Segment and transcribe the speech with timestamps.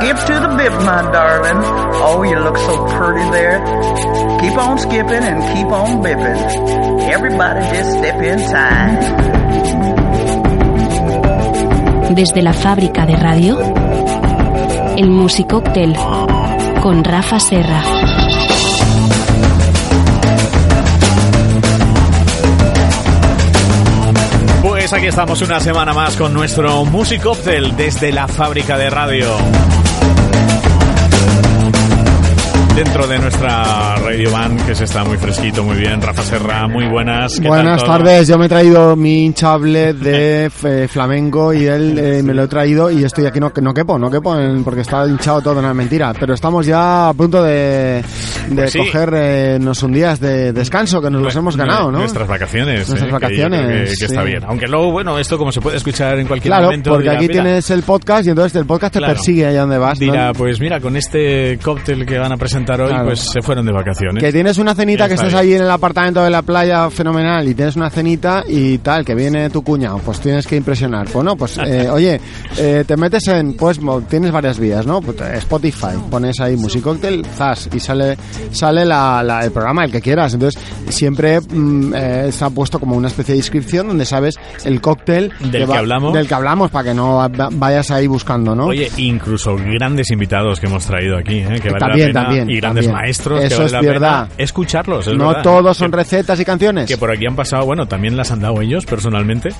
[0.00, 1.60] Skip to the bip, my darling.
[2.00, 3.60] Oh, you look so pretty there.
[4.40, 6.40] Keep on skipping and keep on bipping.
[7.12, 8.96] Everybody just step inside.
[12.14, 13.58] Desde la fábrica de radio,
[14.96, 15.94] el Musicóctel
[16.82, 17.82] con Rafa Serra.
[24.62, 29.26] Pues aquí estamos una semana más con nuestro Musicóctel desde la fábrica de radio.
[32.82, 36.00] Dentro de nuestra Radio Van, que se está muy fresquito, muy bien.
[36.00, 37.34] Rafa Serra, muy buenas.
[37.34, 40.50] ¿qué tal Buenas tardes, yo me he traído mi hinchable de
[40.88, 44.10] flamenco y él eh, me lo he traído y estoy aquí, no, no quepo, no
[44.10, 48.02] quepo porque está hinchado todo, no es mentira, pero estamos ya a punto de,
[48.48, 48.78] de Pues sí.
[48.78, 51.98] coger eh, un días de descanso que nos los hemos ganado, ¿no?
[51.98, 52.88] Nuestras vacaciones.
[52.88, 54.42] Nuestras eh, vacaciones, que, que está bien.
[54.46, 56.90] Aunque luego, bueno, esto como se puede escuchar en cualquier Claro, momento.
[56.90, 59.14] porque dirá, aquí mira, tienes el podcast y entonces el podcast te Claro.
[59.14, 59.98] persigue allá donde vas.
[60.00, 60.06] ¿no?
[60.12, 63.06] Dirá, pues mira, con este cóctel que van a presentar hoy, Claro.
[63.06, 64.22] pues se fueron de vacaciones.
[64.22, 67.46] Que tienes una cenita, que está estás ahí en el apartamento de la playa fenomenal
[67.48, 71.06] y tienes una cenita y tal, que viene tu cuñado, pues tienes que impresionar.
[71.12, 72.20] Bueno, pues eh, oye,
[72.58, 75.00] eh, te metes en, pues tienes varias vías, ¿no?
[75.00, 78.16] Pues, eh, Spotify, pones ahí Musicóctel, zas, y sale
[78.52, 80.34] sale la, la- el programa, el que quieras.
[80.34, 85.32] Entonces, siempre mm, eh, está puesto como una especie de inscripción donde sabes el cóctel
[85.40, 86.12] Del que hablamos.
[86.14, 88.66] Del que hablamos, para que no va- vayas ahí buscando, ¿no?
[88.66, 91.60] Oye, incluso grandes invitados que hemos traído aquí, ¿eh?
[91.62, 93.02] que vale También, la pena, también, y grandes también.
[93.02, 94.28] maestros, que Eso vale es la verdad.
[94.28, 95.06] pena escucharlos.
[95.06, 95.42] es no verdad.
[95.42, 96.86] todos son Que- recetas y canciones.
[96.88, 99.50] Que por aquí han pasado, bueno, también las han dado ellos personalmente,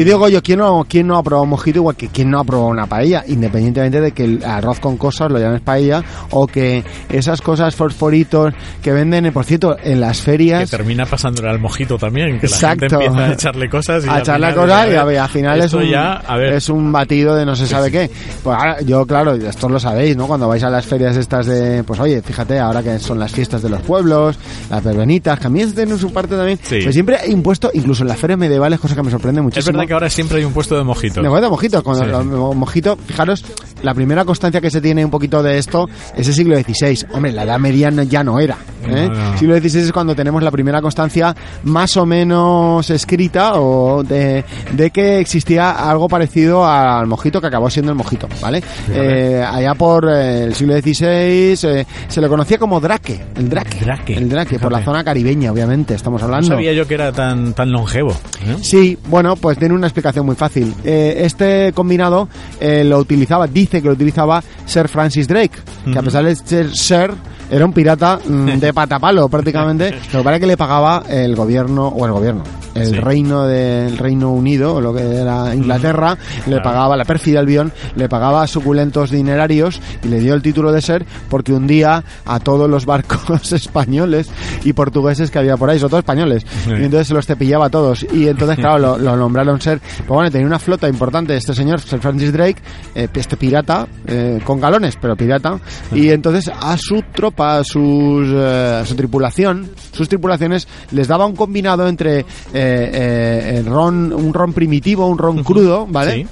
[0.00, 2.40] Y digo yo, ¿quién no, ¿quién no ha probado un mojito igual que quién no
[2.40, 3.24] ha probado una paella?
[3.26, 8.52] Independientemente de que el arroz con cosas lo llames paella o que esas cosas fosforitos
[8.82, 10.70] que venden, por cierto, en las que ferias...
[10.70, 12.88] termina pasándole al mojito también, que la Exacto.
[12.88, 15.60] gente empieza a echarle cosas y a echarle cosas y ver, a ver, al final
[15.60, 18.10] es un, ya, a ver, es un batido de no se sabe qué.
[18.42, 20.26] Pues ahora, yo, claro, esto lo sabéis, ¿no?
[20.26, 23.62] Cuando vais a las ferias estas de, pues oye, fíjate, ahora que son las fiestas
[23.62, 24.38] de los pueblos,
[24.70, 26.58] las verbenitas, que a mí es de su parte también.
[26.62, 26.76] Sí.
[26.80, 29.72] Pero siempre he impuesto, incluso en las ferias medievales, cosa que me sorprende es muchísimo.
[29.76, 31.20] verdad que ahora siempre hay un puesto de mojito.
[31.22, 32.28] De mojito, con Cuando Sí, lo- sí.
[32.30, 33.44] lo- mojito, fijaros,
[33.82, 37.06] la primera constancia que se tiene un poquito de esto es el siglo XVI.
[37.12, 38.56] Hombre, la Edad Media ya no era.
[38.86, 39.08] ¿eh?
[39.12, 39.38] No, no.
[39.38, 41.34] Siglo XVI es cuando tenemos la primera constancia
[41.64, 47.70] más o menos escrita o de, de que existía algo parecido al mojito que acabó
[47.70, 48.62] siendo el mojito, ¿vale?
[48.90, 53.78] Eh, allá por eh, el siglo XVI eh, se le conocía como Drake, el Drake.
[53.80, 56.48] Drake, El Drake, por la zona caribeña, obviamente, estamos No hablando.
[56.48, 58.14] sabía yo que era tan, tan longevo.
[58.60, 60.74] Sí, bueno, pues tiene una explicación muy fácil.
[60.84, 62.28] Este combinado
[62.60, 65.58] lo utilizaba, dice que lo utilizaba Sir Francis Drake,
[65.92, 67.12] que a pesar de ser Sir,
[67.52, 71.36] era un pirata mm, de patapalo prácticamente, lo que pasa es que le pagaba el
[71.36, 72.42] gobierno, o el gobierno,
[72.74, 72.94] el Sí.
[72.94, 76.16] reino del Reino Unido, o lo que era Inglaterra,
[76.46, 76.62] le Claro.
[76.62, 81.04] pagaba, la pérfida Albión, le pagaba suculentos dinerarios y le dio el título de ser
[81.28, 84.30] porque un día a todos los barcos españoles
[84.64, 86.70] y portugueses que había por ahí, sobre todo españoles, Sí.
[86.70, 90.08] y entonces se los cepillaba a todos y entonces claro lo, lo nombraron ser pues
[90.08, 92.56] bueno tenía una flota importante este señor Sir Francis Drake
[92.94, 95.58] eh, este pirata eh, con galones pero pirata
[95.92, 101.88] y entonces a su tropa sus eh, su tripulación sus tripulaciones les daba un combinado
[101.88, 102.24] entre eh,
[102.54, 106.26] eh, ron un ron primitivo un ron crudo vale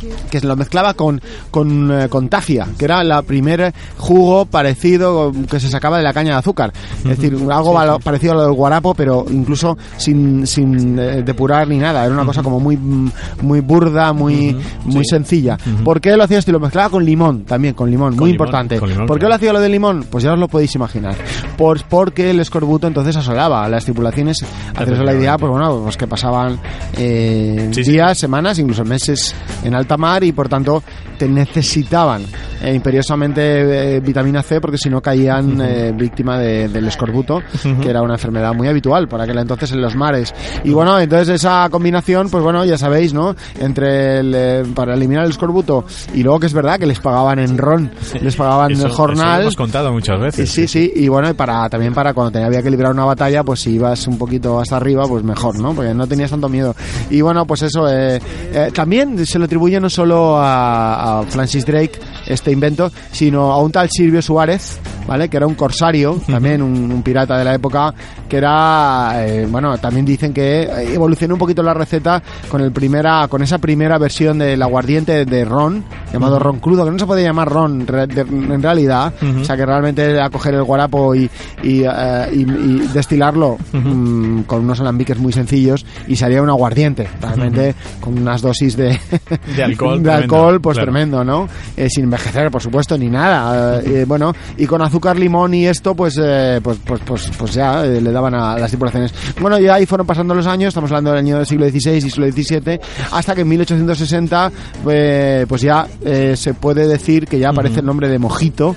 [0.00, 0.08] Sí.
[0.30, 1.20] que se lo mezclaba con
[1.50, 6.32] con, con tafia, que era la primer jugo parecido que se sacaba de la caña
[6.32, 6.72] de azúcar.
[6.98, 12.04] Es decir, algo parecido a lo del guarapo, pero incluso sin, sin depurar ni nada.
[12.04, 15.58] Era una cosa como muy muy burda, muy muy sencilla.
[15.84, 16.50] ¿Por qué lo hacía esto?
[16.50, 18.74] Y lo mezclaba con limón, también con limón, muy limón, importante.
[18.76, 19.28] limón, ¿Por qué claro.
[19.30, 20.06] lo hacía lo de limón?
[20.10, 21.14] Pues ya os lo podéis imaginar.
[21.56, 24.38] Pues porque el escorbuto entonces asolaba a las tripulaciones.
[24.76, 26.58] Haceros la idea, pues bueno, pues que pasaban
[26.96, 27.92] eh, Sí, sí.
[27.92, 29.34] días, semanas, incluso meses
[29.64, 30.82] en alta mar y por tanto
[31.18, 32.22] te necesitaban
[32.62, 37.42] eh, imperiosamente eh, vitamina C porque si no caían eh, víctima de- del escorbuto,
[37.82, 40.34] que era una enfermedad muy habitual por aquel entonces en los mares.
[40.64, 43.34] Y bueno, entonces esa combinación, pues bueno, ya sabéis, ¿no?
[43.58, 45.84] Entre el, para eliminar el escorbuto
[46.14, 47.90] y luego que es verdad que les pagaban en ron,
[48.22, 49.42] les pagaban en el eso lo jornal.
[49.42, 50.50] hemos contado muchas Y veces.
[50.50, 53.60] Sí, sí, y bueno, para también para cuando tenía había que librar una batalla, pues
[53.60, 55.74] si ibas un poquito hasta arriba, pues mejor, ¿no?
[55.74, 56.74] Porque no tenías tanto miedo.
[57.10, 58.20] Y bueno, pues eso, eh,
[58.52, 63.60] eh, también se lo atribuye no solo a, a Francis Drake este invento, sino a
[63.60, 65.28] un tal Silvio Suárez, ¿vale?
[65.28, 67.94] Que era un corsario, también un, un pirata de la época,
[68.28, 70.62] que era, eh, bueno, también dicen que
[70.94, 75.44] evolucionó un poquito la receta con el primera, con esa primera versión del aguardiente de
[75.44, 79.66] ron, llamado ron crudo, que no se puede llamar ron en realidad, o sea que
[79.66, 81.30] realmente era coger el guarapo y,
[81.62, 87.08] y, eh, y- y destilarlo mm, con unos alambiques muy sencillos y salía un aguardiente,
[87.20, 88.98] realmente con unas dosis de,
[89.56, 90.90] De alcohol de tremendo, alcohol, pues claro.
[90.92, 91.48] tremendo, ¿no?
[91.76, 93.80] Eh, sin envejecer, por supuesto, ni nada.
[93.82, 97.84] Eh, bueno, y con azúcar, limón y esto, pues, eh, pues, pues, pues, pues ya
[97.84, 99.12] eh, le daban a las tripulaciones.
[99.40, 102.00] Bueno, y ahí fueron pasando los años, estamos hablando del año del siglo XVI y
[102.00, 102.80] siglo XVII,
[103.12, 104.52] hasta que en 1860,
[104.88, 105.86] eh, pues ya
[106.34, 108.74] se puede decir que ya aparece el nombre de mojito.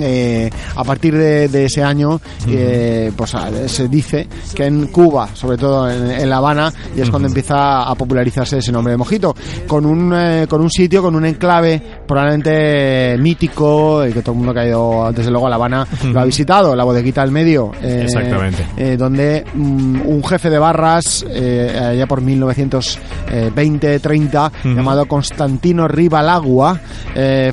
[0.00, 5.28] Eh, a partir de, de ese año, eh, pues a- se dice que en Cuba,
[5.34, 8.96] sobre todo en, en La Habana, y es cuando empieza a popularizarse ese nombre de
[8.98, 9.34] mojito,
[9.66, 14.38] con un, eh, con un sitio, con un enclave probablemente mítico, y que todo el
[14.38, 17.30] mundo que ha ido desde luego a La Habana lo ha visitado, la bodeguita del
[17.30, 18.96] medio, Exactamente.
[18.96, 26.80] donde mm, un jefe de barras, allá por 1920-30, llamado Constantino Rivalagua,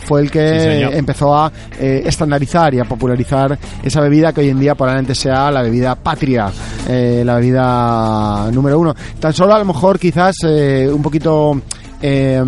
[0.05, 2.03] fue el que Sí, empezó a eh,
[2.73, 6.51] y a popularizar esa bebida que hoy en día probablemente sea la bebida patria,
[6.87, 8.95] eh, la bebida número uno.
[9.19, 11.61] Tan solo a lo mejor quizás eh, un poquito...
[12.05, 12.43] eh,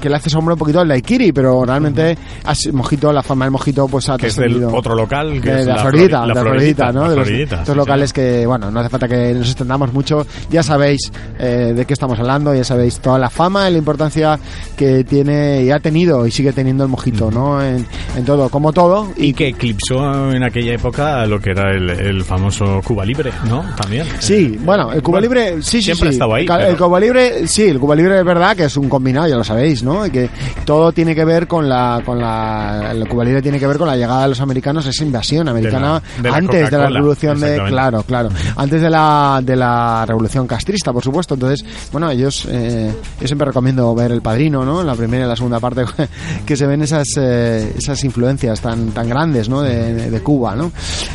[0.00, 3.50] que le hace sombra un poquito al daiquiri, pero realmente has- mojito, la fama del
[3.52, 6.92] mojito pues ha Que es del otro local, que de, es la, Floridita, la Floridita,
[6.92, 7.10] ¿no?
[7.10, 11.10] de los, sí, locales que, bueno, no hace falta que nos extendamos mucho, ya sabéis
[11.38, 14.38] eh, de qué estamos hablando, ya sabéis toda la fama y la importancia
[14.76, 17.60] que tiene y ha tenido y sigue teniendo el mojito, ¿no?
[17.60, 17.84] En,
[18.16, 19.08] en todo, como todo.
[19.16, 23.64] Y que eclipsó en aquella época lo que era el, el famoso Cuba Libre, ¿no?
[23.76, 24.06] También.
[24.20, 26.08] Sí, bueno, el Cuba Bueno, Libre, sí, siempre sí.
[26.08, 28.76] ha estado ahí, El pero- Cuba Libre, sí, el Cuba Libre es verdad que es
[28.76, 30.04] un combinado, ya lo sabéis, ¿no?
[30.06, 30.28] Y que
[30.66, 33.96] todo tiene que ver con la, con la, Cuba Libre tiene que ver con la
[33.96, 37.40] llegada de los americanos, esa invasión americana De la- de la antes de la revolución
[37.40, 41.34] de, claro, claro, antes de la, de la revolución castrista, por supuesto.
[41.34, 44.82] Entonces, bueno, ellos, eh, yo siempre recomiendo ver El Padrino, ¿no?
[44.82, 45.84] La primera y la segunda parte,
[46.46, 49.62] que se ven esas, eh, esas influencias tan, tan grandes, ¿no?
[49.62, 50.70] De, de Cuba, ¿no?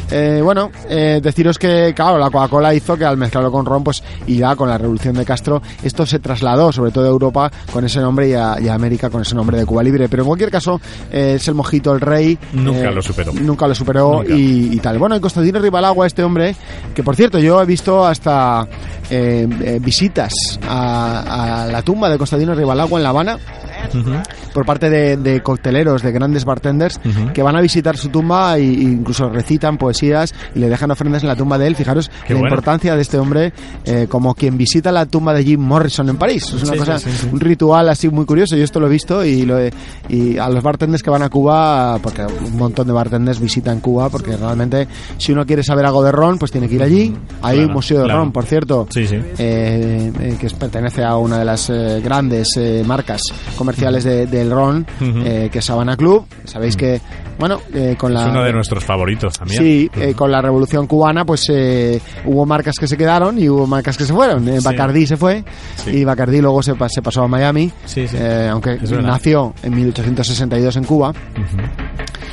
[0.10, 4.04] Eh, bueno, eh, deciros que, claro, la Coca-Cola hizo que al mezclarlo con ron, pues,
[4.26, 7.86] y ya con la revolución de Castro, esto se trasladó, sobre todo a Europa, con
[7.86, 10.10] ese nombre y a, y América con ese nombre de Cuba Libre.
[10.10, 10.80] Pero en cualquier caso,
[11.12, 12.38] eh, es el mojito el rey.
[12.54, 13.34] Nunca eh, lo superó.
[13.34, 14.34] Nunca lo superó Nunca.
[14.36, 14.98] Y, y tal.
[14.98, 16.56] Bueno, y Constantino Ribalagua, este hombre,
[16.94, 18.68] que por cierto, yo he visto hasta
[19.10, 20.34] eh, eh, visitas
[20.68, 23.38] a, a la tumba de Constantino Ribalagua en La Habana
[23.94, 24.12] Ujú.
[24.54, 27.34] por parte de, de cocteleros, de grandes bartenders Ujú.
[27.34, 31.30] que van a visitar su tumba e incluso recitan poesías y le dejan ofrendas en
[31.30, 31.76] la tumba de él.
[31.76, 32.48] Fijaros Qué la bueno.
[32.56, 33.54] importancia de este hombre
[33.86, 36.44] eh, como quien visita la tumba de Jim Morrison en París.
[36.54, 38.56] Es una Sí, cosa, sí, sí, un ritual así muy curioso.
[38.56, 39.72] Yo esto lo he visto y, lo he-
[40.10, 44.10] y a los bartenders que van a Cuba, porque un montón de bartenders visitan Cuba,
[44.10, 47.16] porque realmente si uno quiere saber algo de ron, pues tiene que ir allí.
[47.42, 48.20] Hay Claro, un museo de claro.
[48.22, 53.22] ron, por cierto eh, eh, que pertenece a una de las eh, grandes eh, marcas
[53.68, 55.20] comerciales de- del ron, Ujú.
[55.26, 56.26] eh, que es Habana Club.
[56.46, 57.02] Sabéis que,
[57.38, 58.22] bueno, eh, con la...
[58.22, 59.62] Es uno de nuestros favoritos también.
[59.62, 63.68] Sí, eh, con la revolución cubana, pues eh, hubo marcas que se quedaron y hubo
[63.68, 64.48] marcas que se fueron.
[64.48, 64.66] Eh, Sí.
[64.66, 65.44] Bacardí se fue
[65.84, 65.90] Sí.
[65.92, 68.16] y Bacardí luego se, se pasó a Miami, Sí, sí.
[68.18, 71.12] eh, aunque nació en 1862 en Cuba.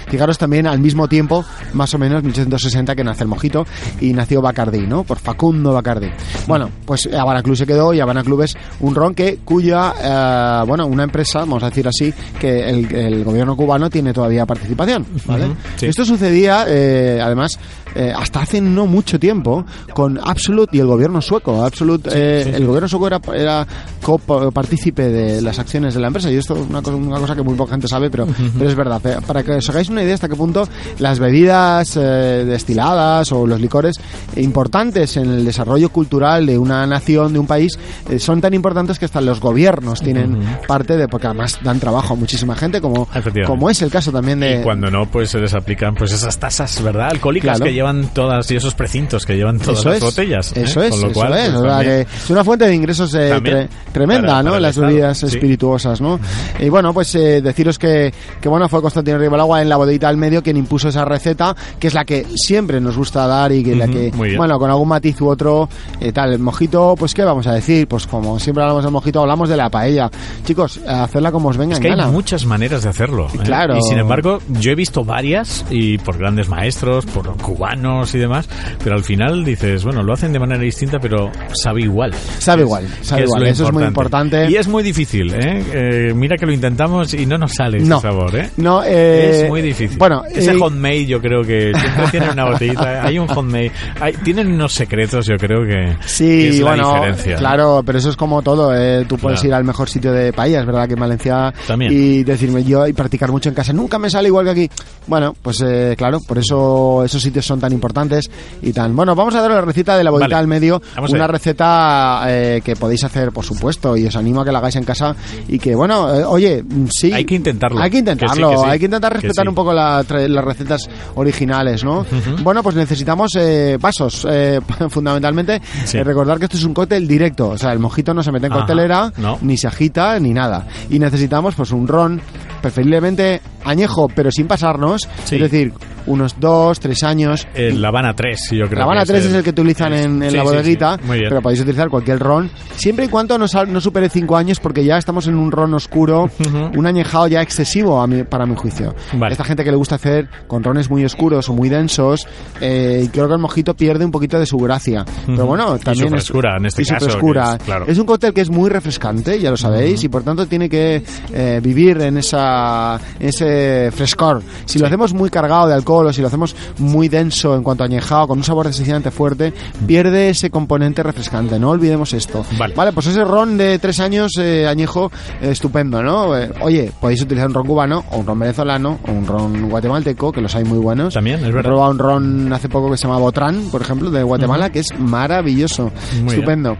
[0.09, 3.65] Fijaros también al mismo tiempo, más o menos, 1860, que nace el mojito
[4.01, 5.05] y nació Bacardí, ¿no?
[5.05, 6.09] Por Facundo Bacardí.
[6.47, 10.65] Bueno, pues Habana Club se quedó y Habana Club es un ron que, cuya, eh,
[10.67, 15.07] bueno, una empresa, vamos a decir así, que el, el gobierno cubano tiene todavía participación,
[15.27, 15.47] ¿vale?
[15.47, 15.87] Ujú, sí.
[15.87, 17.59] Esto sucedía, eh, además,
[17.95, 21.65] eh, hasta hace no mucho tiempo, con Absolut y el gobierno sueco.
[21.65, 22.57] Absolut, eh, sí, sí.
[22.57, 23.67] el gobierno sueco era, era
[24.03, 27.43] copartícipe de las acciones de la empresa y esto es una cosa, una cosa que
[27.43, 29.01] muy poca gente sabe, pero, pero es verdad.
[29.07, 33.47] Eh, Para que os hagáis una idea hasta qué punto las bebidas eh, destiladas o
[33.47, 33.97] los licores
[34.37, 37.79] importantes en el desarrollo cultural de una nación, de un país,
[38.19, 42.17] son tan importantes que hasta los gobiernos tienen parte de, porque además dan trabajo a
[42.17, 43.09] muchísima gente, como,
[43.47, 44.61] como es el caso también de...
[44.61, 47.09] Y cuando no, pues se les aplican pues esas tasas, ¿verdad?
[47.11, 47.65] Alcohólicas Claro.
[47.67, 50.53] que llevan todas y esos precintos que llevan todas eso las es, botellas.
[50.57, 50.63] ¿eh?
[50.65, 51.51] Eso es, Con lo eso cual, es.
[51.51, 54.51] pues, también- que es una fuente de ingresos eh, tre- tremenda, Para- ¿no?
[54.51, 55.27] para Las bebidas sí.
[55.27, 56.19] espirituosas, ¿no?
[56.59, 60.17] Y bueno, pues eh, deciros que, que bueno, fue Constantino Ribalagua en la bodeguita al
[60.17, 63.75] medio quien impuso esa receta, que es la que siempre nos gusta dar y que
[63.77, 64.39] la Ujú, que, muy bien.
[64.39, 65.69] bueno, con algún matiz u otro,
[66.01, 66.33] eh, tal.
[66.33, 67.87] El mojito, pues, ¿qué vamos a decir?
[67.89, 70.11] Pues como siempre hablamos del mojito, hablamos de la paella.
[70.45, 72.11] Chicos, hacerla como os venga Es en que hay gana.
[72.11, 73.27] muchas maneras de hacerlo.
[73.35, 73.39] ¿eh?
[73.45, 73.77] Claro.
[73.77, 78.49] Y sin embargo, yo he visto varias y por grandes maestros, por cubanos y demás,
[78.83, 82.13] pero al final dices, bueno, lo hacen de manera distinta, pero sabe igual.
[82.39, 83.47] Sabe Es- igual, sabe igual.
[83.47, 84.49] Eso es muy importante.
[84.51, 85.65] Y es muy difícil, ¿eh?
[85.73, 88.01] Eh, Mira que lo intentamos y no nos sale ese No.
[88.01, 88.51] sabor, ¿eh?
[88.57, 89.99] No, eh, es muy difícil.
[89.99, 93.03] Bueno, ese eh, homemade yo creo que siempre tiene una botellita.
[93.05, 93.73] Hay un homemade.
[94.01, 97.37] Hay, tienen unos secretos, yo creo que, Sí, que es bueno, la diferencia.
[97.37, 98.75] claro, pero eso es como todo.
[98.75, 99.49] eh, Tú puedes Claro.
[99.49, 101.93] ir al mejor sitio de paella, es verdad que en Valencia También.
[101.93, 103.73] y decirme yo y practicar mucho en casa.
[103.73, 104.71] Nunca me sale igual que aquí.
[105.07, 108.31] Bueno, pues eh, claro, por eso esos sitios son tan importantes
[108.63, 108.95] y tan.
[108.95, 110.41] Bueno, vamos a dar la receta de la bolita Vale.
[110.41, 110.83] al medio.
[110.95, 114.59] Vamos una receta eh, que podéis hacer, por supuesto, y os animo a que la
[114.59, 115.15] hagáis en casa.
[115.49, 117.13] Y que, bueno, eh, oye, mm, sí.
[117.13, 117.81] Hay que intentarlo.
[117.81, 118.51] Hay que intentarlo.
[118.51, 118.71] Que sí, que sí.
[118.73, 119.49] Hay que intentar respetar sí.
[119.49, 122.05] un poco la las recetas originales, ¿no?
[122.43, 125.61] Bueno, pues necesitamos eh, vasos, eh, fundamentalmente.
[125.93, 128.47] Eh, recordar que esto es un cóctel directo, o sea, el mojito no se mete
[128.47, 129.39] en Ajá, coctelera, no.
[129.43, 130.67] ni se agita, ni nada.
[130.91, 132.21] Y necesitamos, pues, un ron,
[132.61, 135.73] preferiblemente añejo, pero sin pasarnos, es decir,
[136.07, 137.47] unos dos, tres años.
[137.55, 140.23] El La Habana 3, yo creo La Habana que 3 es el que utilizan en,
[140.23, 141.11] en Sí, la sí, bodeguita, sí.
[141.13, 141.25] Bien.
[141.29, 144.97] pero podéis utilizar cualquier ron, siempre y cuando no, no supere 5 años, porque ya
[144.99, 146.31] estamos en un ron oscuro,
[146.77, 148.95] un añejado ya excesivo a mi- para mi juicio.
[149.15, 149.33] Vale.
[149.33, 152.27] Esta gente que le gusta hacer con rones muy oscuros o muy densos,
[152.61, 155.05] eh, y creo que el mojito pierde un poquito de su gracia.
[155.27, 157.55] Pero bueno, Y también su es- frescura, en este y su caso, frescura.
[157.59, 157.85] es- claro.
[157.89, 161.03] Es un cóctel que es muy refrescante, ya lo sabéis, y por tanto tiene que
[161.33, 164.43] eh, vivir en esa en ese frescor.
[164.67, 167.83] Si lo hacemos muy cargado de alcohol o si lo hacemos muy denso en cuanto
[167.85, 169.53] a añejado, con un sabor excesivamente fuerte,
[169.87, 171.59] pierde ese componente refrescante.
[171.59, 172.45] No olvidemos esto.
[172.59, 172.93] Vale.
[172.93, 175.11] pues ese ron de tres años eh, añejo,
[175.41, 176.37] eh, estupendo, ¿no?
[176.37, 180.33] Eh, oye, podéis utilizar un ron cubano, o un ron venezolano, o un ron guatemalteco,
[180.33, 181.15] que los hay muy buenos.
[181.15, 181.71] También, es He verdad.
[181.71, 184.89] probado un ron hace poco que se llama Botrán, por ejemplo, de Guatemala, que es
[184.99, 185.91] maravilloso.
[186.23, 186.77] Muy estupendo.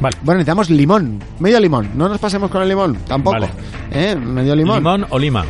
[0.00, 0.16] Vale.
[0.22, 1.90] Bueno, necesitamos limón, medio limón.
[1.94, 3.34] No nos pasemos con el limón, tampoco.
[3.38, 3.50] Vale.
[3.92, 4.16] ¿Eh?
[4.16, 4.78] Medio limón.
[4.78, 5.44] ¿Limón o lima?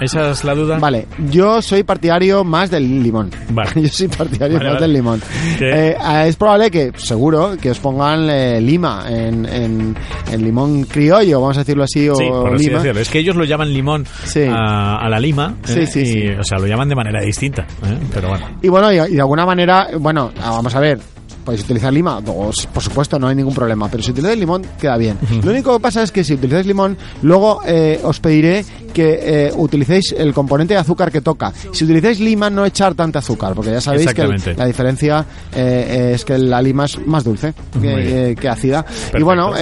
[0.00, 0.78] Esa es la duda.
[0.78, 3.30] Vale, yo soy partidario más del limón.
[3.50, 3.70] Vale.
[3.82, 4.86] Yo soy partidario Vale, más vale.
[4.86, 5.22] del limón.
[5.60, 9.96] Eh, ah, es probable que, seguro, que os pongan eh, lima en, en,
[10.30, 12.82] en limón criollo, vamos a decirlo así, o Sí, por lima.
[13.00, 14.42] Es que ellos lo llaman limón Sí.
[14.50, 15.54] a, a la lima.
[15.64, 15.86] Sí, ¿eh?
[15.86, 16.28] sí, y, sí.
[16.38, 17.62] O sea, lo llaman de manera distinta.
[17.62, 17.98] ¿eh?
[18.12, 18.46] Pero bueno.
[18.62, 20.98] Y bueno, y, y de alguna manera, bueno, ah, vamos a ver.
[21.46, 23.88] Podéis utilizar lima, o, por supuesto, no hay ningún problema.
[23.88, 25.16] Pero si utilizáis limón, queda bien.
[25.44, 29.52] Lo único que pasa es que si utilizáis limón, luego eh, os pediré que eh,
[29.56, 31.52] utilicéis el componente de azúcar que toca.
[31.72, 35.24] Si utilizáis lima, no echar tanta azúcar, porque ya sabéis que el- la diferencia
[35.54, 38.84] eh, es que la lima es más dulce que, eh, que ácida.
[39.16, 39.52] Y bueno,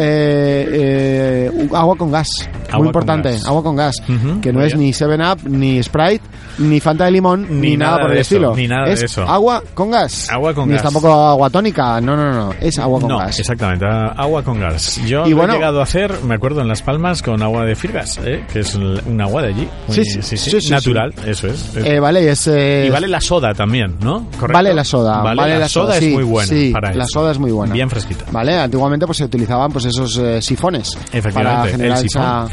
[1.72, 2.28] agua con gas.
[2.68, 3.46] Agua Muy importante, gas.
[3.46, 3.96] agua con gas,
[4.40, 4.86] que no muy es bien.
[4.86, 6.22] ni 7-Up, ni Sprite,
[6.58, 8.56] ni Fanta de limón, ni, Ni nada, nada por el eso, estilo.
[8.56, 9.22] ni nada de es eso.
[9.22, 10.28] agua con gas.
[10.30, 10.82] Agua con ni gas.
[10.82, 13.38] tampoco agua tónica, no, no, no, es agua con no, gas.
[13.38, 15.00] exactamente, agua con gas.
[15.06, 17.64] Yo Y lo bueno- he llegado a hacer, me acuerdo, en Las Palmas con agua
[17.64, 18.44] de Firgas, ¿eh?
[18.52, 19.68] que es un agua de allí.
[19.88, 21.76] Muy- Sí, sí, sí, sí, natural, eso es.
[21.76, 22.46] Eh, vale, es...
[22.48, 24.26] eh, y vale la soda también, ¿no?
[24.38, 24.52] ¿Correcto?
[24.52, 26.94] Vale la soda, Vale, vale la, la soda soda, es sí, muy buena sí, para
[26.94, 27.20] la eso.
[27.20, 27.72] soda es muy buena.
[27.72, 28.24] Bien fresquita.
[28.30, 32.48] Vale, antiguamente pues se utilizaban pues esos eh, sifones Efectivamente, para generar el esa,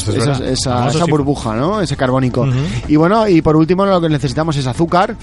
[0.00, 0.46] sifón.
[0.46, 1.80] Esa, burbuja, ¿no?
[1.80, 2.46] Ese carbónico.
[2.88, 5.14] Y bueno, y por último lo que necesitamos es azúcar.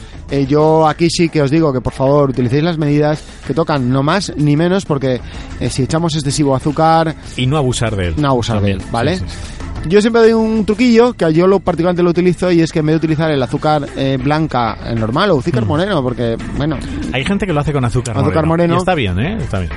[0.48, 4.04] Yo aquí sí que os digo que por favor utilicéis las medidas que tocan, no
[4.04, 5.20] más ni menos, porque
[5.60, 8.14] eh, si echamos excesivo azúcar, Y no abusar de él.
[8.18, 9.18] no abusar de él, ¿vale?
[9.18, 9.90] sí, sí, sí.
[9.90, 12.88] Yo siempre doy un truquillo que yo lo particularmente lo utilizo y es que en
[12.88, 15.68] vez de utilizar el azúcar eh, blanca eh, normal o azúcar Mm.
[15.70, 16.78] moreno, porque bueno,
[17.14, 18.74] Hay gente que lo hace con azúcar, Azúcar moreno.
[18.74, 19.38] Y está bien, ¿eh?
[19.42, 19.72] Está bien.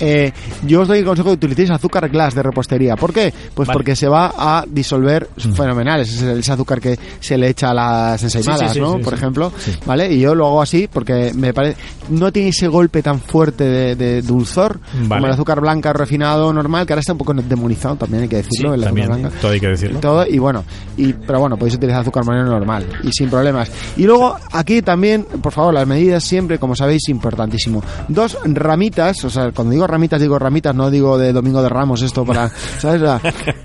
[0.00, 0.32] Eh,
[0.66, 2.96] yo os doy el consejo de que utilicéis azúcar glass de repostería.
[2.96, 3.32] ¿Por qué?
[3.54, 3.76] Pues Vale.
[3.76, 6.00] porque se va a disolver fenomenal.
[6.00, 8.98] Ese es el- ese azúcar que se le echa a las ensaimadas, Sí, sí, ¿no?
[8.98, 9.52] Por ejemplo.
[9.86, 10.12] ¿Vale?
[10.12, 11.76] Y yo lo hago así porque me parece.
[12.10, 15.08] No tiene ese golpe tan fuerte de, de dulzor Vale.
[15.08, 18.36] como el azúcar blanca refinado normal, que ahora está un poco demonizado también, hay que
[18.36, 18.74] decirlo.
[18.74, 19.08] el también.
[19.08, 19.30] blanca.
[19.40, 20.00] Todo hay que decirlo.
[20.00, 20.64] Todo, y bueno,
[20.96, 23.70] y, pero bueno, podéis utilizar azúcar moreno normal y sin problemas.
[23.96, 27.82] Y luego aquí también, por favor, las medidas siempre, como sabéis, importantísimo.
[28.08, 32.02] Dos ramitas, o sea, cuando digo ramitas digo ramitas, no digo de Domingo de Ramos
[32.02, 33.02] esto para, ¿sabes?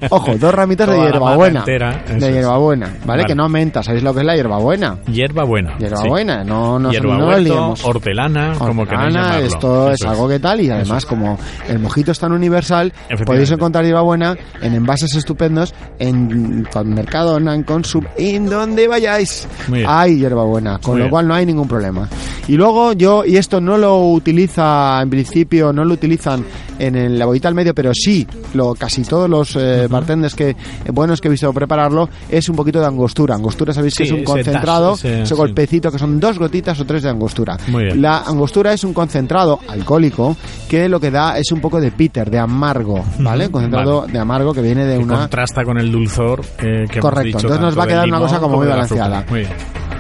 [0.10, 1.60] Ojo, dos ramitas de hierbabuena.
[1.60, 2.34] entera, De es.
[2.36, 3.04] hierbabuena, ¿vale?
[3.06, 3.26] Vale.
[3.26, 4.98] Que no menta, ¿sabéis lo que es la hierbabuena?
[5.12, 5.78] Hierba buena.
[5.78, 7.86] Hierbabuena, no, no, Hierba no nos huerto, liemos.
[7.86, 9.46] hortelana, como Hortelana, llamarlo.
[9.46, 11.38] esto es Eso algo que tal y además como
[11.68, 12.92] el mojito es tan universal
[13.26, 19.48] podéis encontrar hierbabuena en envases estupendos en Mercadona, en Consum, en donde vayáis
[19.88, 21.12] hay hierbabuena, con Muy lo bien.
[21.12, 22.08] cual no hay ningún problema.
[22.48, 26.46] Y luego yo, y esto no lo utiliza en principio, no lo utilizan
[26.80, 30.56] en, el- la bollita al medio, pero sí, lo, casi todos los eh, bartenders que,
[30.92, 33.36] buenos que he visto prepararlo, es un poquito de angostura.
[33.36, 35.36] Angostura sabéis que es un concentrado, ese- ese sí.
[35.36, 37.58] golpecito que son dos gotitas o tres de angostura.
[37.96, 40.36] La angostura es un concentrado alcohólico
[40.70, 43.50] que lo que da es un poco de bitter, de amargo, ¿vale?
[43.50, 45.20] Concentrado de amargo que viene de Que una...
[45.20, 48.20] contrasta con el dulzor eh, que hemos Correcto, dicho, entonces nos va a quedar una
[48.20, 49.26] cosa como muy balanceada.
[49.30, 49.52] Muy bien.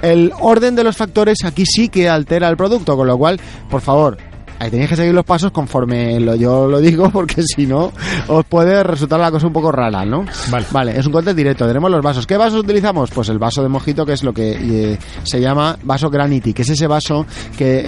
[0.02, 3.40] El orden de los factores aquí sí que altera el producto, con lo cual,
[3.70, 4.18] por favor,
[4.64, 7.92] ahí tenéis que seguir los pasos conforme lo, yo lo digo, porque si no,
[8.28, 10.26] os puede resultar la cosa un poco rara, ¿no?
[10.72, 10.98] Vale.
[10.98, 11.68] es un corte directo.
[11.68, 12.26] Tenemos los vasos.
[12.28, 13.12] ¿Qué vasos utilizamos?
[13.12, 14.58] Pues el vaso de mojito, que es lo que
[14.94, 17.26] eh, se llama vaso granity, que es ese vaso
[17.58, 17.84] que, eh,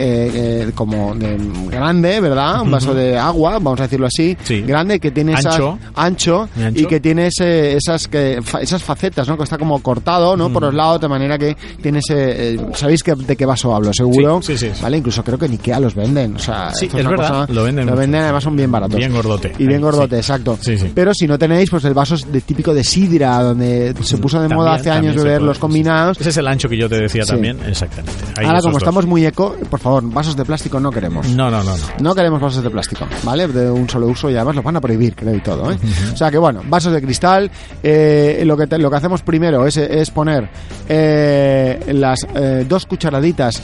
[0.68, 1.38] eh, como de-
[1.70, 2.62] grande, ¿verdad?
[2.62, 4.62] Un vaso de agua, vamos a decirlo así, Sí.
[4.62, 5.78] grande, que tiene esas- Ancho.
[5.96, 6.82] ancho, Y ancho.
[6.82, 9.38] y que tiene ese- esas, que, fa- esas facetas, ¿no?
[9.38, 10.52] Que está como cortado, ¿no?
[10.52, 10.66] Por Mm.
[10.66, 12.54] los lados, de manera que tiene ese...
[12.56, 13.94] eh, ¿Sabéis que, de qué vaso hablo?
[13.94, 14.42] Seguro.
[14.42, 14.82] Sí, sí, sí.
[14.82, 14.98] ¿Vale?
[14.98, 16.36] Incluso creo que en Ikea los venden.
[16.36, 18.96] O sea, Sí, es verdad, cosa- lo venden Lo mucho, venden, además son bien baratos.
[18.98, 19.54] Bien gordote.
[19.58, 20.20] Y bien gordote, sí.
[20.20, 20.58] exacto.
[20.62, 20.92] Sí, sí.
[20.94, 24.38] Pero si no tenéis, pues el vaso es de típico de sidra, donde se puso
[24.40, 26.20] de También- moda hace años beber los combinados.
[26.20, 27.32] Ese es el ancho que yo te decía Sí.
[27.32, 28.12] también, exactamente.
[28.38, 28.82] Hay Ahora, como dos.
[28.84, 31.28] estamos muy eco, por favor, vasos de plástico no queremos.
[31.30, 31.84] No, no, no, no.
[32.00, 33.48] No queremos vasos de plástico, ¿vale?
[33.48, 35.78] De un solo uso y además los van a prohibir, creo y todo, ¿eh?
[36.14, 37.52] O sea que bueno, vasos de cristal.
[37.84, 40.50] eh, lo, que te- lo que hacemos primero es, es poner
[40.88, 43.62] eh, las eh, dos cucharaditas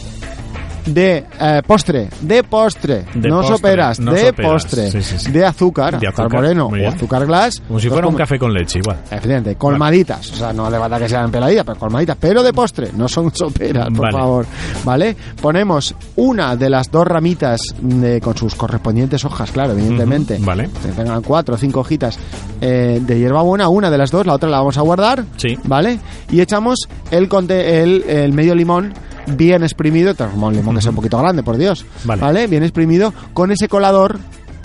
[0.86, 5.20] de eh, postre, de postre, De no postre, soperas, no de soperas, postre, sí, sí,
[5.20, 5.32] sí.
[5.32, 7.62] de azúcar, De azúcar moreno o azúcar glass.
[7.68, 8.98] Como si dos fuera un café con leche, igual.
[9.06, 12.90] Efectivamente, colmaditas, o sea, no hace falta que sean peladitas, pero colmaditas, pero de postre,
[12.96, 14.18] no son soperas, por Vale.
[14.18, 14.46] favor,
[14.84, 15.16] ¿vale?
[15.42, 20.38] Ponemos una de las dos ramitas de- con sus correspondientes hojas, claro, evidentemente.
[20.42, 20.70] Vale.
[20.82, 22.18] Que tengan cuatro o cinco hojitas
[22.60, 25.58] eh, de hierbabuena, una de las dos, la otra la vamos a guardar, Sí.
[25.64, 26.00] ¿vale?
[26.32, 26.80] Y echamos
[27.12, 28.94] el, conte- el, el medio limón
[29.28, 32.48] bien exprimido, tenemos un limón que sea un poquito grande, por Dios, Vale.
[32.48, 34.20] Bien exprimido, con ese colador,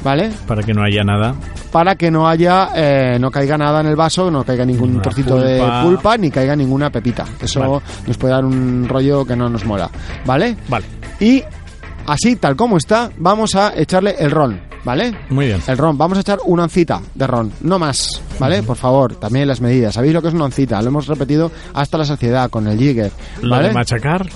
[0.05, 0.31] ¿vale?
[0.47, 1.35] Para que no haya nada.
[1.73, 5.39] para que no haya eh, no caiga nada en el vaso, no caiga ningún trocito
[5.39, 5.83] de pulpa.
[5.83, 7.25] pulpa ni caiga ninguna pepita.
[7.41, 7.83] Eso Vale.
[8.07, 9.91] nos puede dar un rollo que no nos mola,
[10.25, 10.57] ¿vale?
[10.69, 10.87] Vale.
[11.21, 11.43] Y
[12.07, 15.15] así tal como está, vamos a echarle el ron, ¿vale?
[15.29, 15.61] Muy bien.
[15.67, 18.63] El ron, vamos a echar una oncita de ron, no más, ¿vale?
[18.63, 19.93] Por favor, también las medidas.
[19.95, 20.81] ¿Sabéis lo que es una oncita?
[20.81, 23.11] Lo hemos repetido hasta la saciedad con el jigger,
[23.43, 23.69] Lo ¿vale?
[23.69, 24.27] de machacar,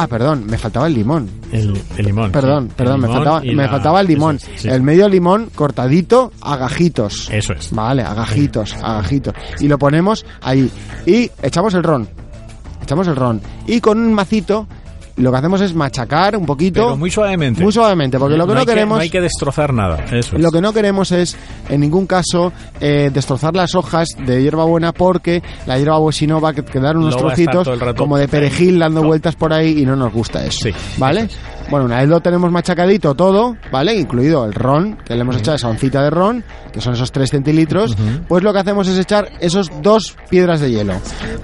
[0.00, 1.28] Ah, perdón, me faltaba el limón.
[1.50, 2.30] el, el limón.
[2.30, 2.74] Perdón, sí.
[2.76, 4.36] Perdón, me faltaba, me la- faltaba el limón.
[4.36, 4.68] eso es, sí.
[4.68, 7.28] El medio limón cortadito a gajitos.
[7.32, 7.72] Eso es.
[7.72, 9.34] Vale, a gajitos, a gajitos.
[9.58, 10.70] Y lo ponemos ahí.
[11.04, 12.08] Y echamos el ron.
[12.80, 13.40] Echamos el ron.
[13.66, 14.68] Y con un macito
[15.18, 16.80] lo que hacemos es machacar un poquito.
[16.82, 17.62] Pero muy suavemente.
[17.62, 18.96] muy suavemente, porque lo que no, queremos...
[18.98, 20.04] no hay que destrozar nada.
[20.12, 20.42] Eso es.
[20.42, 21.36] Lo que no queremos es,
[21.68, 25.78] en ningún caso, eh, destrozar las hojas de hierbabuena porque la
[26.12, 29.08] si no va a quedar unos trocitos como de perejil dando No.
[29.08, 30.60] vueltas por ahí y no nos gusta eso.
[30.64, 31.28] Sí, ¿Vale?
[31.70, 33.94] Bueno, una vez lo tenemos machacadito todo, ¿vale?
[33.94, 37.30] Incluido el ron, que le hemos echado esa oncita de ron, que son esos 3
[37.30, 40.94] centilitros, pues lo que hacemos es echar esos dos piedras de hielo.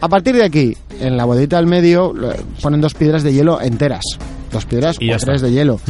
[0.01, 2.13] A partir de aquí, en la bodita del medio,
[2.63, 4.05] ponen dos piedras de hielo enteras.
[4.55, 5.47] Dos piedras Y o tres está.
[5.49, 5.81] de hielo.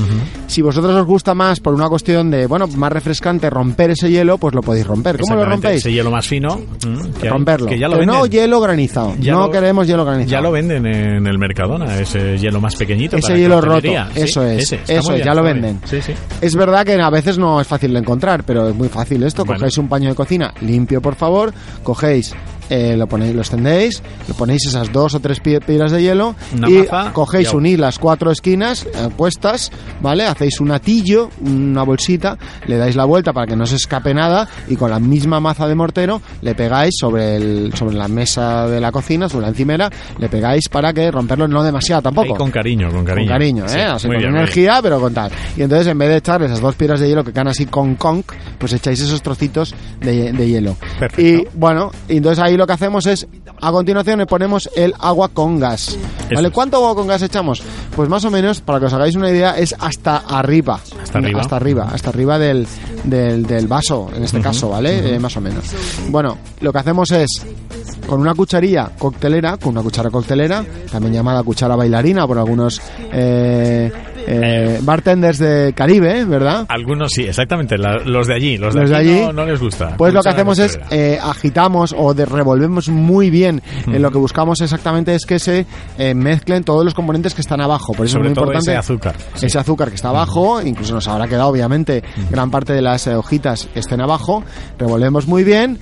[0.46, 4.38] Si vosotros os gusta más por una cuestión de, bueno, más refrescante romper ese hielo,
[4.38, 5.18] pues lo podéis romper.
[5.20, 5.80] ¿Cómo lo rompéis?
[5.80, 6.56] Ese hielo más fino.
[6.56, 7.66] mm, que Romperlo.
[7.66, 9.14] Que ya lo Pero no hielo granizado.
[9.20, 10.30] Ya no lo- queremos hielo granizado.
[10.30, 13.16] Ya lo venden en el Mercadona, ese hielo más pequeñito.
[13.16, 15.80] Ese para hielo roto, eso es, ese, eso bien, ya lo venden.
[15.84, 16.12] Sí, sí.
[16.40, 19.44] Es verdad que a veces no es fácil de encontrar, pero es muy fácil esto.
[19.44, 19.58] Bueno.
[19.60, 22.34] Cogéis un paño de cocina limpio, por favor, cogéis,
[22.70, 26.34] eh, lo ponéis, lo extendéis, le ponéis esas dos o tres pie- piedras de hielo
[26.56, 30.24] Una y maza cogéis, y unís las cuatro esquinas eh, puestas, ¿vale?
[30.24, 34.48] Hacéis un atillo, una bolsita, le dais la vuelta para que no se escape nada
[34.68, 38.80] y con la misma maza de mortero le pegáis sobre, el, sobre la mesa de
[38.80, 42.32] la cocina, sobre la encimera, le pegáis para que romperlo no demasiado tampoco.
[42.34, 43.26] Ahí con cariño, con cariño.
[43.28, 43.84] Con cariño, Sí, ¿eh?
[43.84, 45.30] Así, muy con bien, energía, pero con tal.
[45.56, 47.94] Y entonces, en vez de echar esas dos piedras de hielo que quedan así con
[47.96, 50.76] conk, pues echáis esos trocitos de, de hielo.
[50.98, 51.20] Perfecto.
[51.22, 53.26] Y bueno, entonces ahí lo que hacemos es,
[53.60, 55.96] a continuación le ponemos el agua con gas.
[56.34, 56.50] ¿Vale?
[56.50, 57.62] ¿Cuánto agua con gas echamos?
[57.94, 60.80] Pues más o menos, para que os hagáis una idea, es hasta arriba.
[61.02, 61.40] Hasta arriba.
[61.40, 62.66] Hasta arriba, hasta arriba del,
[63.04, 65.14] del, del vaso, en este caso, ¿vale?
[65.14, 65.64] Eh, más o menos.
[66.08, 67.28] Bueno, lo que hacemos es
[68.06, 72.80] con una cucharilla coctelera, con una cuchara coctelera, también llamada cuchara bailarina por algunos
[73.12, 73.90] eh,
[74.26, 76.66] eh, bartenders de Caribe, ¿verdad?
[76.68, 77.76] Algunos sí, exactamente.
[77.78, 78.56] la- los de allí.
[78.58, 79.96] Los de, Los de aquí allí, no, no les gusta.
[79.96, 83.62] Pues lo que hacemos es eh, agitamos o de- revolvemos muy bien.
[83.92, 85.66] Eh, lo que buscamos exactamente es que se
[85.98, 87.92] eh, mezclen todos los componentes que están abajo.
[87.92, 89.14] Por eso Sobre es muy todo importante ese azúcar.
[89.34, 89.46] sí.
[89.46, 93.68] ese azúcar que está abajo, incluso nos habrá quedado obviamente gran parte de las hojitas
[93.74, 94.42] estén abajo,
[94.78, 95.78] revolvemos muy bien.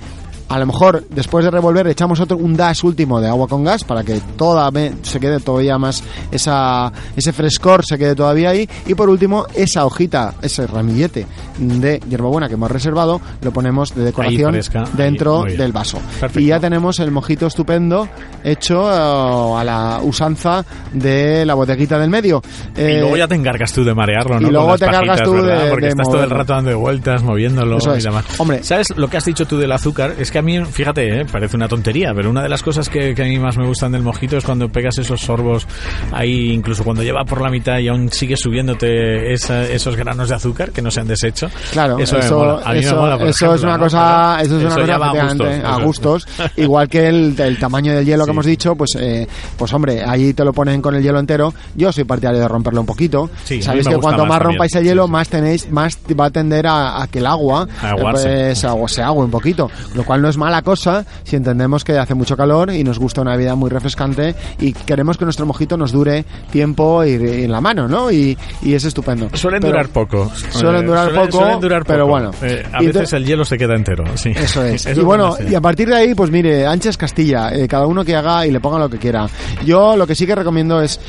[0.53, 3.83] A lo mejor después de revolver echamos otro un dash último de agua con gas
[3.83, 4.69] para que toda
[5.01, 9.85] se quede todavía más esa ese frescor se quede todavía ahí y por último esa
[9.85, 11.25] hojita, ese ramillete
[11.57, 15.57] de hierbabuena que hemos reservado lo ponemos de decoración fresca, ahí, dentro bien.
[15.57, 15.97] del vaso.
[16.19, 16.39] Perfecto.
[16.39, 18.07] Y ya tenemos el mojito estupendo
[18.43, 20.63] hecho eh, a la usanza
[20.93, 22.41] de la boteguita del medio.
[22.77, 24.47] Y Eh, luego ya te encargas tú de marearlo, ¿no?
[24.47, 25.63] y luego te encargas tú ¿verdad?
[25.63, 26.37] de- Porque de estás todo el moverlo.
[26.37, 28.03] rato dando vueltas, moviéndolo Eso y es.
[28.03, 28.25] demás.
[28.37, 28.63] Hombre.
[28.63, 30.15] ¿sabes lo que has dicho tú del azúcar?
[30.19, 31.25] Es que mí, fíjate, ¿eh?
[31.25, 33.91] parece una tontería, pero una de las cosas que, que a mí más me gustan
[33.91, 35.67] del mojito es cuando pegas esos sorbos
[36.11, 40.35] ahí, incluso cuando lleva por la mitad y aún sigue subiéndote esa- esos granos de
[40.35, 41.49] azúcar que no se han deshecho.
[41.71, 42.61] Claro, eso, eso, me mola.
[42.63, 43.83] A mí me eso- mola, por eso es ejemplo, una ¿no?
[43.83, 45.81] cosa, eso es una cosa a gustos, a eso.
[45.85, 46.27] gustos.
[46.57, 48.31] Igual que el, el tamaño del hielo que Sí.
[48.31, 49.27] hemos dicho, pues, eh,
[49.57, 51.53] pues hombre, ahí te lo ponen con el hielo entero.
[51.75, 53.29] Yo soy partidario de romperlo un poquito.
[53.43, 55.11] Sí, Sabéis me que cuanto más más, rompáis el hielo, sí.
[55.11, 57.67] más tenéis, más va a tender a, a que el agua
[58.01, 59.69] pues, se, agu- se ague un poquito.
[59.93, 63.21] Lo cual no es mala cosa si entendemos que hace mucho calor y nos gusta
[63.21, 67.51] una vida muy refrescante y queremos que nuestro mojito nos dure tiempo y, y en
[67.51, 68.09] la mano, ¿no?
[68.11, 69.29] Y, y es estupendo.
[69.33, 70.31] Suelen Pero- durar poco.
[70.51, 72.31] Suelen Eh, durar poco, suelen durar pero bueno.
[72.41, 74.29] Eh, a veces te- el hielo se queda entero, sí.
[74.35, 74.85] Eso es.
[74.87, 77.53] Eso y bueno, y a partir de ahí, pues mire, ancha es Castilla.
[77.53, 79.27] eh, cada uno que haga y le ponga lo que quiera.
[79.65, 80.99] Yo lo que sí que recomiendo es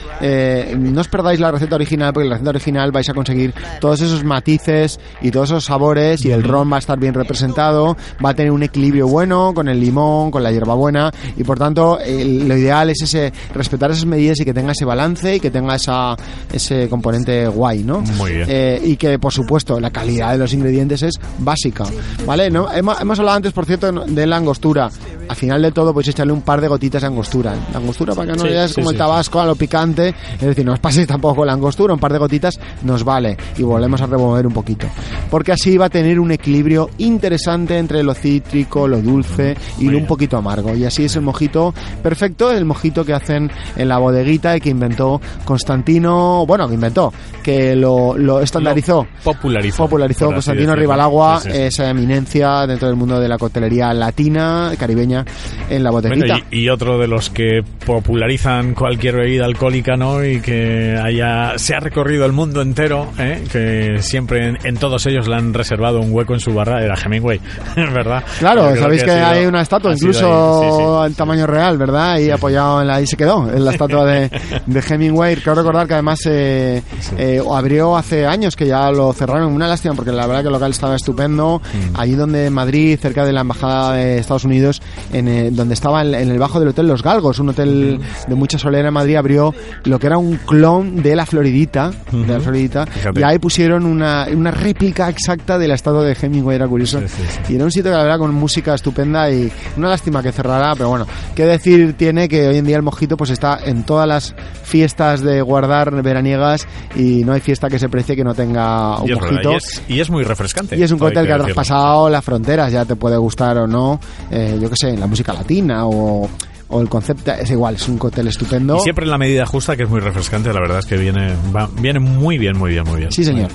[0.77, 4.01] no os perdáis la receta original, porque en la receta original vais a conseguir todos
[4.01, 8.31] esos matices y todos esos sabores y el ron va a estar bien representado, va
[8.31, 12.49] a tener un equilibrio bueno con el limón, con la hierbabuena y por tanto el-
[12.49, 15.75] lo ideal es ese respetar esas medidas y que tenga ese balance y que tenga
[15.77, 16.17] esa
[16.53, 18.01] ese componente guay, ¿no?
[18.01, 18.47] Muy bien.
[18.49, 21.85] Eh, y que por supuesto la calidad de los ingredientes es básica,
[22.27, 22.51] ¿vale?
[22.51, 24.89] No, hemos, hemos hablado antes, por cierto, de la angostura.
[25.27, 27.55] Al final de todo, podéis echarle un par de gotitas de angostura.
[27.73, 30.15] La angostura, para que no Sí, veas sí, como sí, el tabasco a lo picante,
[30.35, 33.37] es decir, no os paséis tampoco con la angostura, un par de gotitas nos vale
[33.57, 34.87] y volvemos a remover un poquito.
[35.31, 40.07] Porque así va a tener un equilibrio interesante entre lo cítrico, lo dulce y un
[40.07, 40.75] poquito amargo.
[40.75, 44.71] Y así es el mojito perfecto, el mojito que hacen en la bodeguita y que
[44.71, 49.07] inventó Constantino, bueno, que inventó, que lo, lo estandarizó.
[49.23, 49.85] popularizó.
[49.85, 50.75] Popularizó Constantino.
[50.75, 55.25] Rivalagua Sí, sí, esa eminencia dentro del mundo de la coctelería latina, caribeña,
[55.69, 56.27] en la bodeguita.
[56.27, 60.25] Bueno, y, y otro de los que popularizan cualquier bebida alcohólica, ¿no?
[60.25, 63.45] Y que haya, se ha recorrido el mundo entero, ¿eh?
[63.51, 66.95] que siempre en, en todos ellos le han reservado un hueco en su barra, era
[66.95, 67.41] Hemingway,
[67.77, 68.25] ¿verdad?
[68.39, 71.07] Claro, sabéis que, ha sido- hay una estatua, incluso ahí, sí, sí.
[71.07, 72.13] en tamaño real, ¿verdad?
[72.13, 74.31] Ahí apoyado en la, ahí se quedó, en la estatua de,
[74.67, 75.37] de Hemingway.
[75.37, 76.83] Creo recordar que además eh,
[77.19, 79.53] eh, abrió hace años que ya lo cerraron.
[79.53, 81.61] Una lástima porque la verdad que el local estaba estupendo.
[81.63, 81.97] Mm.
[82.01, 84.81] Allí donde en Madrid, cerca de la embajada de Estados Unidos,
[85.13, 88.35] en, eh, donde estaba en, en el bajo del hotel Los Galgos, un hotel de
[88.35, 92.41] mucha solera en Madrid, abrió lo que era un clon de la Floridita, de la
[92.41, 93.21] Floridita, Fíjate.
[93.21, 97.01] y ahí pusieron una, una réplica exacta de la estatua de Hemingway, era curioso.
[97.01, 97.53] Sí, sí, sí.
[97.53, 100.33] Y era un sitio que la verdad con música música estupenda y una lástima que
[100.33, 103.85] cerrará, pero bueno, qué decir tiene que hoy en día el mojito pues está en
[103.85, 108.35] todas las fiestas de guardar veraniegas y no hay fiesta que se precie que no
[108.35, 109.53] tenga un Y mojito.
[109.53, 110.77] y es- y es muy refrescante.
[110.77, 114.01] Y es un cóctel que ha traspasado las fronteras, ya te puede gustar o no,
[114.31, 116.29] eh, yo qué sé, en la música latina o,
[116.75, 118.77] o el concepto, es igual, es un cóctel estupendo.
[118.77, 121.35] Y siempre en la medida justa, que es muy refrescante, la verdad es que viene,
[121.55, 123.13] va- viene muy bien, muy bien, muy bien.
[123.13, 123.51] Sí, señor.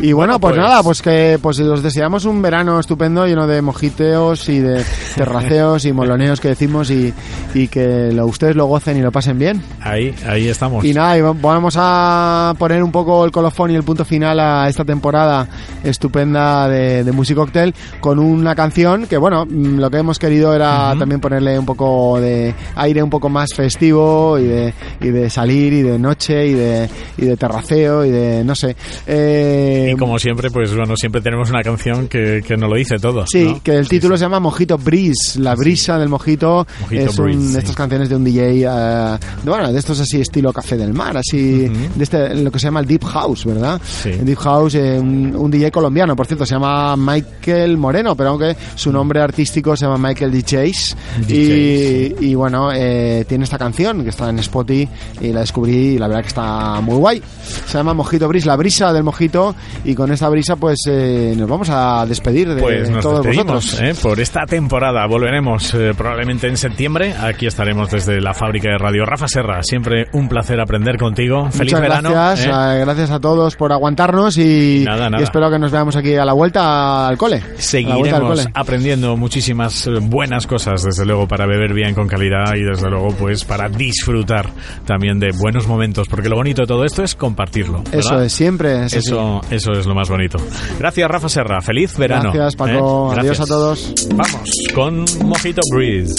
[0.00, 3.46] Y bueno, Bueno, pues, pues- nada, pues que pues os deseamos un verano estupendo lleno
[3.46, 4.84] de mojiteos y de
[5.16, 7.12] terraceos y moloneos que decimos y,
[7.54, 9.62] y que lo, ustedes lo gocen y lo pasen bien.
[9.80, 10.84] Ahí, ahí estamos.
[10.84, 14.38] Y nada, y va- vamos a poner un poco el colofón y el punto final
[14.40, 15.48] a esta temporada
[15.82, 20.54] estupenda de, de Music Cocktail con una canción que, bueno, mm, lo que hemos querido
[20.54, 25.30] era también ponerle un poco de aire un poco más festivo y de, y de
[25.30, 28.76] salir y de noche y de, y de terraceo y de, no sé.
[29.06, 32.98] Eh, Y como siempre, pues bueno, siempre tenemos una canción que, que nos lo dice
[32.98, 33.24] todo.
[33.30, 33.62] Sí, ¿no?
[33.62, 36.66] que el título se llama Mojito Breeze, la brisa del mojito.
[36.82, 37.58] Mojito es un- Breeze, de sí.
[37.58, 41.16] estas canciones de un DJ, eh, de, bueno, de estos así estilo café del mar,
[41.16, 43.80] así, de este, lo que se llama el Deep House, ¿verdad?
[43.84, 44.10] Sí.
[44.10, 48.30] El Deep House, eh, un, un DJ colombiano, por cierto, se llama Michael Moreno, pero
[48.30, 50.96] aunque su nombre artístico se llama Michael DJs.
[51.28, 54.88] Y, y bueno, eh, tiene esta canción que está en Spotify
[55.20, 57.22] y la descubrí y la verdad que está muy guay.
[57.66, 61.48] Se llama Mojito Breeze, la brisa del mojito, y con esta brisa pues eh, nos
[61.48, 63.80] vamos a despedir de Pues nos todos vosotros.
[63.80, 63.94] ¿eh?
[64.02, 65.06] por esta temporada.
[65.06, 67.14] Volveremos eh, probablemente en septiembre.
[67.20, 69.04] Aquí estaremos desde la fábrica de radio.
[69.06, 71.50] Rafa Serra, siempre un placer aprender contigo.
[71.50, 72.10] Feliz Muchas verano.
[72.10, 72.50] gracias, ¿eh?
[72.50, 75.20] eh, gracias a todos por aguantarnos y, Nada, nada.
[75.20, 77.36] y espero que nos veamos aquí a la vuelta al cole.
[77.38, 78.44] Vuelta al Seguiremos cole.
[78.54, 83.44] aprendiendo muchísimas buenas cosas, desde luego, para beber bien con calidad y desde luego, pues,
[83.44, 84.50] para disfrutar
[84.86, 87.82] también de buenos momentos, porque lo bonito de todo esto es compartirlo.
[87.82, 87.98] ¿verdad?
[87.98, 88.98] Eso es, siempre es así.
[88.98, 90.38] Eso, eso es lo más bonito.
[90.78, 91.60] Gracias, Rafa Serra.
[91.60, 92.32] Feliz verano.
[92.32, 93.12] Gracias, Paco.
[93.12, 93.18] ¿eh?
[93.20, 93.40] Adiós Gracias.
[93.40, 93.94] a todos.
[94.14, 96.14] Vamos con Mojito Breeze.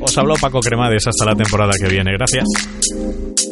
[0.00, 2.12] Os habló Paco Cremades hasta la temporada que viene.
[2.12, 3.47] Gracias.